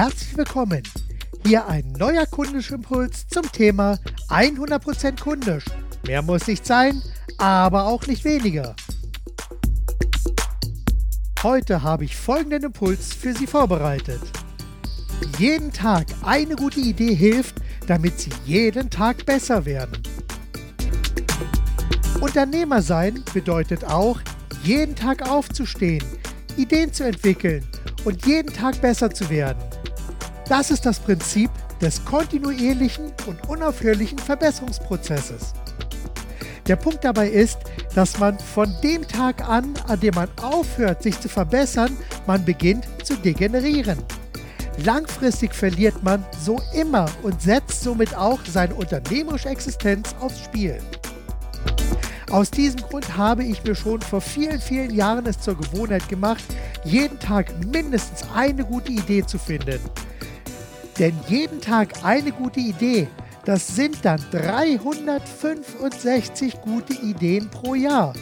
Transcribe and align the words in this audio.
Herzlich 0.00 0.34
willkommen. 0.34 0.82
Hier 1.44 1.68
ein 1.68 1.92
neuer 1.92 2.24
kundischer 2.24 2.76
Impuls 2.76 3.28
zum 3.28 3.42
Thema 3.52 3.98
100% 4.30 5.20
kundisch. 5.20 5.66
Mehr 6.06 6.22
muss 6.22 6.46
nicht 6.46 6.64
sein, 6.64 7.02
aber 7.36 7.84
auch 7.84 8.06
nicht 8.06 8.24
weniger. 8.24 8.74
Heute 11.42 11.82
habe 11.82 12.06
ich 12.06 12.16
folgenden 12.16 12.62
Impuls 12.62 13.12
für 13.12 13.34
Sie 13.34 13.46
vorbereitet. 13.46 14.22
Jeden 15.38 15.70
Tag 15.70 16.06
eine 16.22 16.56
gute 16.56 16.80
Idee 16.80 17.14
hilft, 17.14 17.56
damit 17.86 18.18
Sie 18.20 18.30
jeden 18.46 18.88
Tag 18.88 19.26
besser 19.26 19.66
werden. 19.66 20.02
Unternehmer 22.22 22.80
sein 22.80 23.22
bedeutet 23.34 23.84
auch, 23.84 24.18
jeden 24.62 24.96
Tag 24.96 25.28
aufzustehen, 25.28 26.02
Ideen 26.56 26.90
zu 26.90 27.04
entwickeln 27.04 27.66
und 28.06 28.24
jeden 28.24 28.50
Tag 28.50 28.80
besser 28.80 29.10
zu 29.10 29.28
werden. 29.28 29.60
Das 30.50 30.72
ist 30.72 30.84
das 30.84 30.98
Prinzip 30.98 31.48
des 31.80 32.04
kontinuierlichen 32.04 33.12
und 33.28 33.48
unaufhörlichen 33.48 34.18
Verbesserungsprozesses. 34.18 35.52
Der 36.66 36.74
Punkt 36.74 37.04
dabei 37.04 37.28
ist, 37.28 37.58
dass 37.94 38.18
man 38.18 38.36
von 38.36 38.74
dem 38.82 39.06
Tag 39.06 39.48
an, 39.48 39.74
an 39.86 40.00
dem 40.00 40.16
man 40.16 40.28
aufhört, 40.42 41.04
sich 41.04 41.20
zu 41.20 41.28
verbessern, 41.28 41.96
man 42.26 42.44
beginnt 42.44 42.84
zu 43.04 43.14
degenerieren. 43.14 43.98
Langfristig 44.84 45.54
verliert 45.54 46.02
man 46.02 46.26
so 46.44 46.60
immer 46.74 47.06
und 47.22 47.40
setzt 47.40 47.84
somit 47.84 48.16
auch 48.16 48.40
seine 48.44 48.74
unternehmerische 48.74 49.50
Existenz 49.50 50.16
aufs 50.18 50.42
Spiel. 50.42 50.80
Aus 52.28 52.50
diesem 52.50 52.80
Grund 52.80 53.16
habe 53.16 53.44
ich 53.44 53.62
mir 53.62 53.76
schon 53.76 54.00
vor 54.00 54.20
vielen, 54.20 54.60
vielen 54.60 54.92
Jahren 54.92 55.26
es 55.26 55.38
zur 55.38 55.56
Gewohnheit 55.56 56.08
gemacht, 56.08 56.42
jeden 56.82 57.20
Tag 57.20 57.52
mindestens 57.64 58.24
eine 58.34 58.64
gute 58.64 58.90
Idee 58.90 59.24
zu 59.24 59.38
finden. 59.38 59.78
Denn 61.00 61.18
jeden 61.28 61.60
Tag 61.62 62.04
eine 62.04 62.30
gute 62.30 62.60
Idee, 62.60 63.08
das 63.46 63.74
sind 63.74 64.04
dann 64.04 64.22
365 64.32 66.60
gute 66.60 66.92
Ideen 66.92 67.48
pro 67.48 67.74
Jahr. 67.74 68.12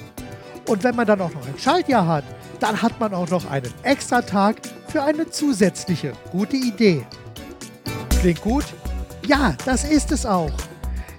Und 0.68 0.84
wenn 0.84 0.94
man 0.94 1.08
dann 1.08 1.20
auch 1.20 1.34
noch 1.34 1.44
ein 1.44 1.58
Schaltjahr 1.58 2.06
hat, 2.06 2.22
dann 2.60 2.80
hat 2.80 3.00
man 3.00 3.12
auch 3.14 3.28
noch 3.30 3.50
einen 3.50 3.74
extra 3.82 4.22
Tag 4.22 4.58
für 4.86 5.02
eine 5.02 5.28
zusätzliche 5.28 6.12
gute 6.30 6.56
Idee. 6.56 7.04
Klingt 8.20 8.42
gut? 8.42 8.66
Ja, 9.26 9.56
das 9.64 9.82
ist 9.82 10.12
es 10.12 10.24
auch. 10.24 10.52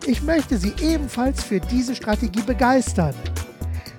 Ich 0.08 0.22
möchte 0.22 0.58
Sie 0.58 0.72
ebenfalls 0.82 1.44
für 1.44 1.60
diese 1.60 1.94
Strategie 1.94 2.42
begeistern. 2.42 3.14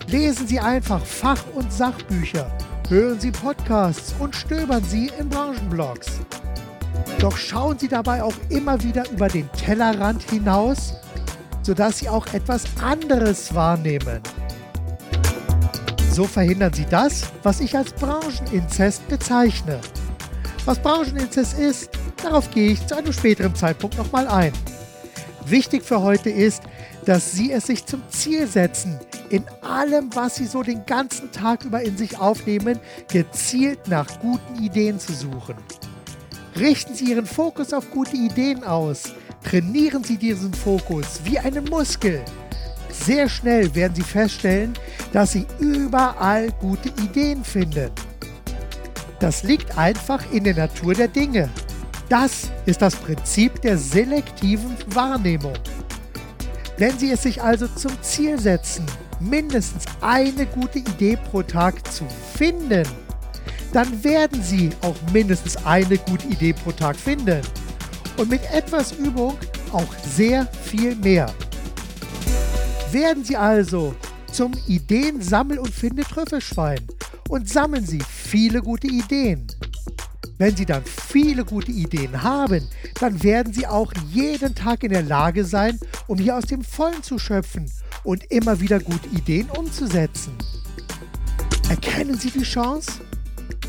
Lesen 0.06 0.47
Sie 0.47 0.61
einfach 0.61 1.05
Fach- 1.05 1.44
und 1.55 1.70
Sachbücher, 1.70 2.50
hören 2.88 3.20
Sie 3.20 3.33
Podcasts 3.33 4.14
und 4.19 4.34
stöbern 4.34 4.83
Sie 4.83 5.11
in 5.19 5.28
Branchenblogs. 5.28 6.22
Doch 7.21 7.37
schauen 7.37 7.79
Sie 7.79 7.89
dabei 7.89 8.23
auch 8.23 8.35
immer 8.49 8.83
wieder 8.83 9.09
über 9.11 9.29
den 9.29 9.51
Tellerrand 9.53 10.23
hinaus, 10.31 10.95
sodass 11.62 11.99
Sie 11.99 12.09
auch 12.09 12.27
etwas 12.33 12.65
anderes 12.83 13.55
wahrnehmen. 13.55 14.23
So 16.11 16.25
verhindern 16.25 16.73
Sie 16.73 16.87
das, 16.87 17.25
was 17.43 17.61
ich 17.61 17.77
als 17.77 17.93
Brancheninzest 17.93 19.07
bezeichne. 19.09 19.81
Was 20.65 20.79
Brancheninzest 20.79 21.59
ist, 21.59 21.91
darauf 22.23 22.51
gehe 22.51 22.73
ich 22.73 22.87
zu 22.87 22.97
einem 22.97 23.12
späteren 23.12 23.55
Zeitpunkt 23.55 23.99
nochmal 23.99 24.27
ein. 24.27 24.53
Wichtig 25.45 25.84
für 25.84 26.01
heute 26.01 26.31
ist, 26.31 26.62
dass 27.05 27.33
Sie 27.33 27.53
es 27.53 27.67
sich 27.67 27.84
zum 27.84 28.03
Ziel 28.09 28.47
setzen, 28.47 28.99
in 29.29 29.45
allem, 29.61 30.09
was 30.15 30.37
Sie 30.37 30.47
so 30.47 30.62
den 30.62 30.87
ganzen 30.87 31.31
Tag 31.33 31.65
über 31.65 31.83
in 31.83 31.99
sich 31.99 32.19
aufnehmen, 32.19 32.81
gezielt 33.12 33.89
nach 33.89 34.07
guten 34.21 34.62
Ideen 34.62 34.99
zu 34.99 35.12
suchen. 35.12 35.57
Richten 36.59 36.95
Sie 36.95 37.11
Ihren 37.11 37.27
Fokus 37.27 37.73
auf 37.73 37.91
gute 37.91 38.17
Ideen 38.17 38.65
aus. 38.65 39.15
Trainieren 39.45 40.05
Sie 40.05 40.17
diesen 40.17 40.53
Fokus 40.53 41.20
wie 41.25 41.39
einen 41.39 41.65
Muskel. 41.65 42.22
Sehr 42.91 43.28
schnell 43.28 43.75
werden 43.75 43.94
Sie 43.94 44.03
feststellen, 44.03 44.75
dass 45.12 45.33
Sie 45.33 45.47
überall 45.59 46.50
gute 46.61 46.88
Ideen 47.03 47.44
finden. 47.44 47.91
Das 49.21 49.43
liegt 49.43 49.77
einfach 49.78 50.31
in 50.33 50.44
der 50.44 50.55
Natur 50.55 50.94
der 50.94 51.09
Dinge. 51.09 51.49
Das 52.09 52.50
ist 52.67 52.82
das 52.82 52.97
Prinzip 52.97 53.62
der 53.62 53.78
selektiven 53.78 54.77
Wahrnehmung. 54.88 55.55
Wenn 56.77 56.99
Sie 56.99 57.12
es 57.12 57.22
sich 57.22 57.43
also 57.43 57.69
zum 57.69 57.93
Ziel 58.03 58.41
setzen, 58.41 58.84
mindestens 59.21 59.84
eine 60.00 60.47
gute 60.47 60.78
Idee 60.78 61.17
pro 61.31 61.43
Tag 61.43 61.87
zu 61.93 62.05
finden, 62.34 62.87
dann 63.72 64.03
werden 64.03 64.42
Sie 64.42 64.70
auch 64.82 64.97
mindestens 65.12 65.56
eine 65.64 65.98
gute 65.98 66.26
Idee 66.26 66.53
pro 66.53 66.72
Tag 66.72 66.97
finden. 66.97 67.42
Und 68.16 68.31
mit 68.31 68.42
etwas 68.53 68.92
Übung 68.92 69.36
auch 69.72 69.94
sehr 70.04 70.47
viel 70.64 70.94
mehr. 70.97 71.32
Werden 72.91 73.25
Sie 73.25 73.36
also 73.36 73.94
zum 74.32 74.53
Ideensammel- 74.66 75.58
und 75.58 75.72
Finde-Trüffelschwein 75.72 76.81
und 77.28 77.48
sammeln 77.48 77.86
Sie 77.86 78.00
viele 78.00 78.60
gute 78.60 78.88
Ideen. 78.88 79.47
Wenn 80.38 80.56
Sie 80.56 80.64
dann 80.64 80.82
viele 80.84 81.44
gute 81.44 81.70
Ideen 81.70 82.22
haben, 82.22 82.66
dann 82.98 83.22
werden 83.22 83.52
Sie 83.52 83.66
auch 83.66 83.92
jeden 84.10 84.54
Tag 84.54 84.82
in 84.82 84.91
der 84.91 85.02
Lage 85.02 85.44
sein, 85.44 85.78
um 86.06 86.19
hier 86.19 86.37
aus 86.37 86.44
dem 86.44 86.64
Vollen 86.64 87.02
zu 87.02 87.19
schöpfen 87.19 87.70
und 88.04 88.25
immer 88.31 88.58
wieder 88.58 88.81
gute 88.81 89.08
Ideen 89.10 89.48
umzusetzen. 89.50 90.32
Erkennen 91.69 92.19
Sie 92.19 92.31
die 92.31 92.42
Chance? 92.42 92.91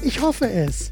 Ich 0.04 0.20
hoffe 0.20 0.50
es, 0.50 0.90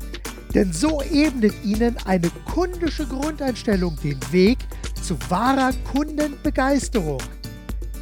denn 0.54 0.72
so 0.72 1.02
ebnet 1.02 1.54
Ihnen 1.64 1.96
eine 2.06 2.30
kundische 2.46 3.06
Grundeinstellung 3.06 3.98
den 4.04 4.20
Weg 4.32 4.60
zu 5.02 5.18
wahrer 5.30 5.72
Kundenbegeisterung. 5.92 7.22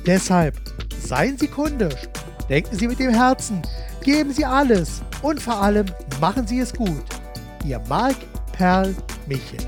Deshalb 0.06 0.60
seien 1.00 1.38
Sie 1.38 1.48
kundisch, 1.48 2.10
denken 2.50 2.78
Sie 2.78 2.88
mit 2.88 3.00
dem 3.00 3.12
Herzen, 3.12 3.62
geben 4.04 4.34
Sie 4.34 4.46
alles 4.46 5.02
und 5.22 5.42
vor 5.42 5.62
allem 5.62 5.86
machen 6.20 6.46
Sie 6.46 6.60
es 6.60 6.74
gut. 6.74 7.04
Ihr 7.66 7.80
Marc 7.88 8.18
Perl 8.52 8.94
Michel. 9.28 9.60